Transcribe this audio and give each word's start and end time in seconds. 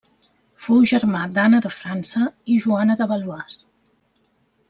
Fou 0.67 0.79
germà 0.91 1.19
d'Anna 1.35 1.59
de 1.65 1.71
França 1.81 2.23
i 2.55 2.57
Joana 2.65 2.97
de 3.03 3.09
Valois. 3.13 3.59